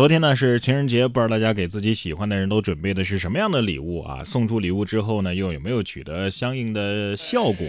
[0.00, 4.24] 昨天呢是情人节，不知道大家给自己喜欢的人都准备的是什么样的礼物啊？
[4.24, 7.66] 送出礼物之后呢，又有没有取得相应的效果？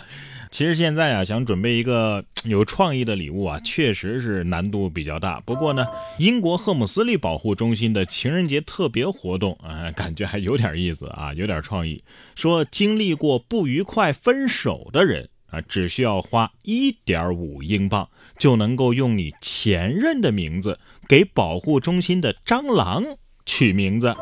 [0.50, 5.38] 其实现在啊，想准备一个有创意的礼物啊，确实是难度比较大。
[5.40, 5.86] 不过呢，
[6.18, 12.02] 英国赫姆斯利保护中心的情人节特别活动啊，感觉还有点意思啊，有点创意。
[12.34, 18.08] 说经历过不愉快分手的人啊，只需要花一点五英镑，
[18.38, 20.78] 就能够用你前任的名字
[21.08, 23.04] 给保护中心的蟑螂
[23.46, 24.14] 取名字。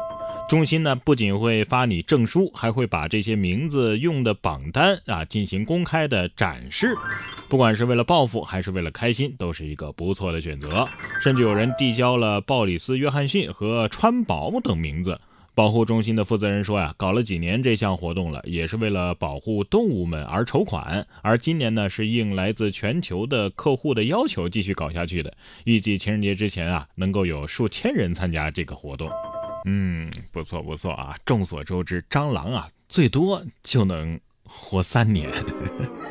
[0.49, 6.95] 中心呢不仅会发你证书，还会把这些名字用的榜单啊进行公开的展示。
[7.49, 10.87] 不管是为了报复还是为了开心，都是一个不错的选择。
[11.23, 15.19] 甚至有人递交了鲍里斯·约翰逊和川宝等名字。
[15.55, 21.07] 保护中心的负责人说呀，搞了几年这项活动了，也是为了保护动物们而筹款。
[21.21, 25.35] 而今年呢，是应来自全球的客户的要求继续搞下去的。
[25.65, 29.11] 预计情人节之前啊，能够有数千人参加这个活动。
[29.67, 31.15] 嗯，不错不错啊！
[31.25, 35.31] 众所周知，蟑螂啊，最多就能活三年。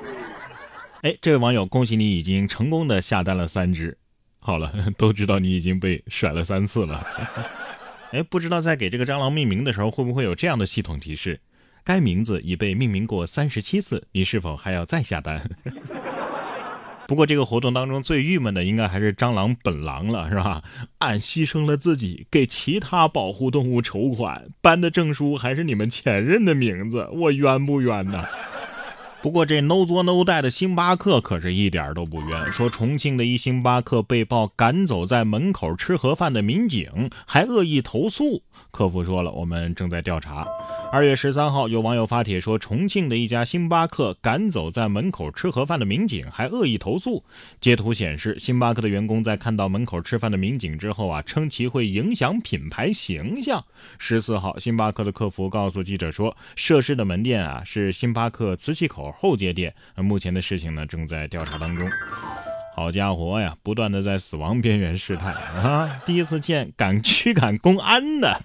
[1.01, 3.97] 哎，这位网友，恭喜你已经成功的下单了三只。
[4.39, 7.05] 好了， 都知道你已经被甩了三次了。
[8.11, 11.39] 哎，不知道在给这个蟑螂命名的时候，会不会有这样的系统提示？
[11.83, 15.49] 该名字已被命名过三十七次，你是否还要再下单？
[17.07, 20.63] 不过这个活动当中最郁闷的应该还是蟑螂本狼了，是吧？
[20.99, 28.25] 俺牺牲了自己给其他保护动物筹款，颁的证书还是你们前任的名字，我冤不冤呢？
[29.21, 32.51] 不过这 no 作 no 带的星巴克可是一点都不冤。
[32.51, 38.41] 说重庆的一星巴克被曝赶走在门口吃盒饭的民警，还恶意投诉。
[38.69, 40.45] 客服说了，我们正在调查。
[40.91, 47.23] 二月十三号，有网友发帖说，重庆的一家星巴克赶走在门口吃盒饭的民警，还恶意投诉。
[47.59, 53.63] 截图显示，星巴克的员工在看到门口吃饭的民警之后啊，称其会影响品牌形象。
[53.97, 59.11] 十四号，星巴克的客服告诉记者说，涉事的门店啊是星巴克磁器口。
[59.11, 61.89] 后街店，目前的事情呢正在调查当中。
[62.73, 66.01] 好家伙呀，不断的在死亡边缘试探 啊！
[66.05, 68.41] 第一次见敢驱赶公安的，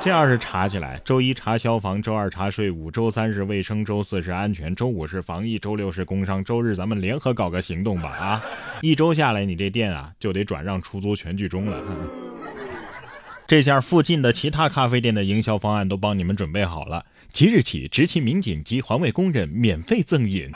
[0.00, 8.42] 这要是查起来，周一查消防，周二查税务，周三是卫生，周四是安全，周五是防疫，周六是工商，周日咱们联合搞个行动吧啊！
[8.82, 11.82] 一周下来，你这店啊就得转让出租全剧终了。
[13.46, 17.04] 这下附近的其他咖啡店的营销方案都帮你们准备好了。
[17.30, 20.50] 即日起，执勤民警及环卫工人免费赠饮，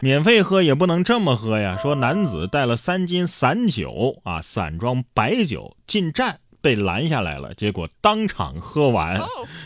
[0.00, 1.76] 免费喝也不能这么喝呀。
[1.80, 6.40] 说男子带了三斤散酒啊，散装白酒进站。
[6.62, 9.18] 被拦下来了，结果当场喝完。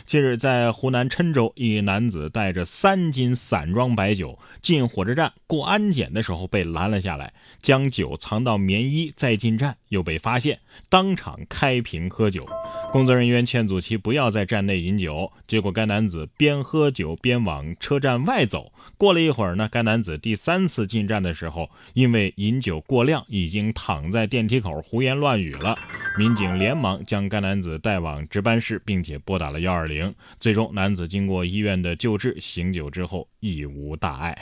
[0.07, 12.47] 近日，在湖南郴州，一男子带着三斤散装白酒进火车站过安检的时候被拦了下来，将酒藏到棉衣再进站，又被发现，当场开瓶喝酒。
[12.95, 18.71] 工作人员劝阻其不要在站内饮酒，结果该男子边喝酒边往车站外走。
[18.97, 25.77] 过了一会儿呢，该男子第三次进站的时候，因为饮酒过量，已经躺在电梯口胡言乱语了。
[26.17, 30.15] 民警连忙将该男子带往值班室，并且拨打了幺二零。
[30.39, 34.41] 最终，男子经过医院的救治，醒酒之后亦无大碍。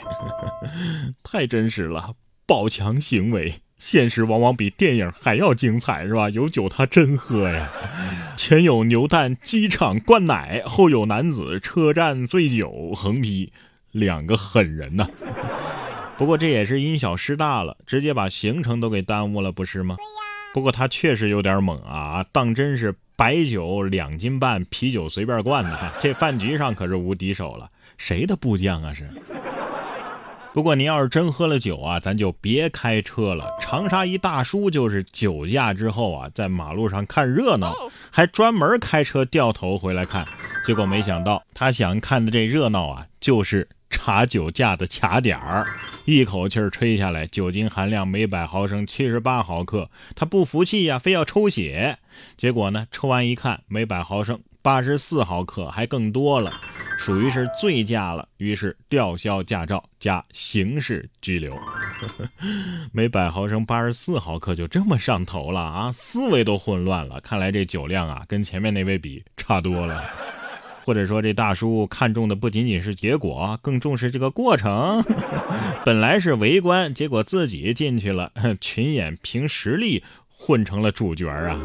[1.23, 2.13] 太真实了，
[2.45, 6.29] 宝强行为，现实往往比电影还要精彩，是吧？
[6.29, 7.69] 有酒他真喝呀。
[8.35, 13.53] 前有牛蛋机场灌奶，后有男子车站醉酒横批，
[13.91, 15.07] 两个狠人呐。
[16.17, 19.95] 不过这也是因小失大了，直接把行程都给耽误了，不是吗？
[20.53, 27.69] 不过他确实有点猛啊，当真是白酒两斤半，啤酒随便灌的，这饭局上可是无敌手了。
[27.97, 29.09] 谁的部将啊是？
[30.53, 33.45] 不过您要是真喝了酒啊，咱就别开车了。
[33.59, 37.75] 长沙一大叔就是酒驾之后啊，在马路上看热闹，
[38.11, 40.25] 还专门开车掉头回来看，
[40.63, 43.67] 结果没想到他想看的这热闹啊，就是。
[43.95, 45.67] 查酒驾的卡点儿，
[46.05, 49.87] 一口气儿吹下来，酒精含量每百毫升七十八毫克。
[50.15, 51.99] 他不服气呀，非要抽血。
[52.35, 56.53] 结果呢，抽完一看，每百毫升八十四毫克，还更多了，
[56.97, 58.25] 属于是醉驾了。
[58.37, 61.53] 于是吊销驾照加刑事拘留。
[62.93, 65.91] 每百毫升八十四毫克就这么上头了啊？
[65.91, 67.19] 思维都混乱了。
[67.19, 70.01] 看来这酒量啊，跟前面那位比差多了。
[70.85, 75.03] 或者说，这大叔看重的不仅仅是结果，更重视这个过程。
[75.83, 78.31] 本来是围观，结果自己进去了，
[78.61, 81.59] 群演凭实力混成了主角啊！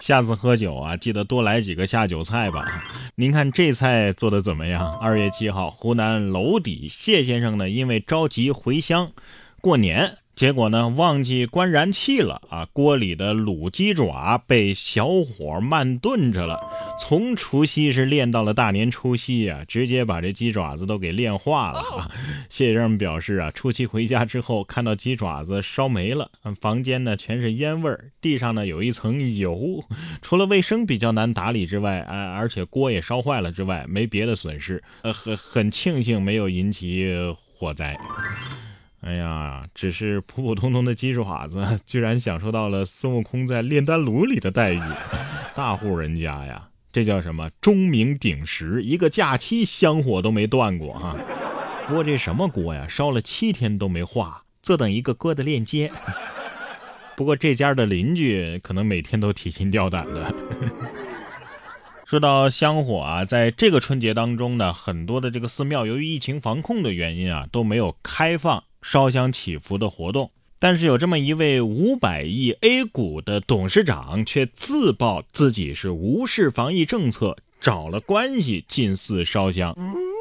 [0.00, 2.84] 下次喝酒啊，记得多来几个下酒菜吧。
[3.16, 4.96] 您看这菜做的怎么样？
[4.98, 9.12] 二月七号，湖南娄底谢先生呢，因为着急回乡
[9.60, 10.18] 过年。
[10.36, 12.68] 结果呢，忘记关燃气了啊！
[12.74, 16.60] 锅里的卤鸡爪被小火慢炖着了，
[17.00, 22.10] 从除夕是练到了大年初七啊，直接把这鸡爪子都给炼化了啊！
[22.50, 26.30] 谢先生表示啊，初七回家之后看到鸡爪子烧没了，
[26.60, 29.82] 房间呢全是烟味儿，地上呢有一层油，
[30.20, 37.10] 除了卫生比较难打理之外，啊，而且锅也烧坏了之外，没别的损失，呃，很很庆幸没有引起
[37.54, 37.96] 火灾。
[39.02, 44.80] 哎呀，只是普普通通的鸡爪子， 居然享受到了孙悟空在炼丹炉里的待遇，
[45.54, 51.16] 大户人家呀，这叫什么钟鸣鼎食，一个假期香火都没断过哈。
[51.86, 55.92] 不过这什么锅呀，烧了七天都没化，坐等一个锅的链接。
[57.14, 60.34] 不过这家的邻居可能每天都提心吊胆的。
[62.04, 68.64] 说到香火啊，在这个春节当中呢，很多的这个寺庙由于疫情防控的原因啊，都没有开放。
[68.88, 70.30] 烧香祈福的活动，
[70.60, 79.76] 但是有这么一位五百亿 A 股的董事长，却自曝自己是无视防疫政策，找了关系进寺烧香。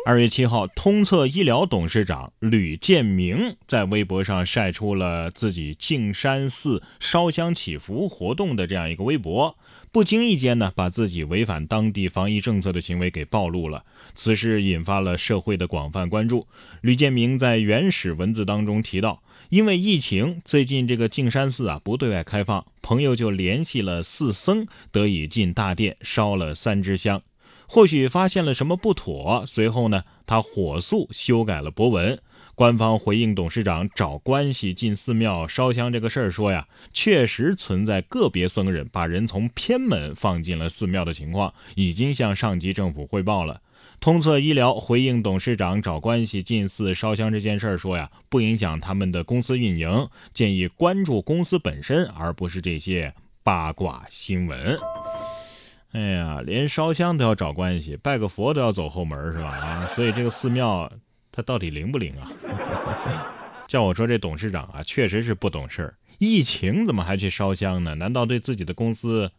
[0.08, 9.58] 二月七号，通策医疗董事长吕建明在微博上晒出了自己径山寺烧香祈福活动的这样一个微博。
[9.92, 13.84] 不经意间呢，把自己违反当地防疫政策的行为给暴露了。
[14.14, 16.46] 此事引发了社会的广泛关注。
[16.82, 27.20] 吕建明在原始文字当中提到，因为疫情，最近这个径山寺啊不对外开放，朋友就联系了寺僧，得以进大殿烧了三支香。
[27.68, 32.20] 或许发现了什么不妥，随后呢，他火速修改了博文。
[32.54, 43.62] 官方回应董事长找关系进寺庙烧香这个事儿，说呀，确实存在个别僧人把人从偏门放进了寺庙的情况，已经向上级政府汇报了。
[44.00, 53.14] 通策医疗回应董事长找关系进寺烧香这件事儿，说呀，不影响他们的公司运营，建议关注公司本身，而不是这些
[53.44, 54.78] 八卦新闻。
[55.96, 59.48] 哎呀，连烧香都要找关系，拜个佛都要走后门，是吧？
[59.48, 60.92] 啊，所以这个寺庙。
[61.32, 62.32] 它到底灵不灵啊？
[63.68, 65.96] 叫我说这董事长啊，确实是不懂事儿。
[66.18, 67.96] 疫情怎么还去烧香呢？
[67.96, 69.32] 难道对自己的公司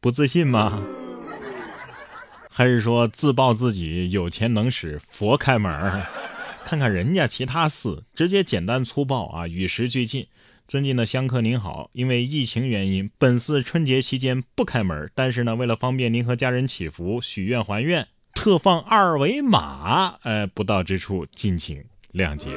[0.00, 0.82] 不自信吗？
[2.50, 6.02] 还是说自曝自己有钱能使佛开门？
[6.64, 10.26] 看看人家其他寺，直接简单粗暴啊，与时俱进。
[10.66, 18.06] 尊敬的香客您好，因为疫情原因，本次春节期间不开门，但是呢，为了方便您和家人祈福、许愿、还愿。
[18.34, 22.48] 特放二维码，呃，不到之处敬请谅解。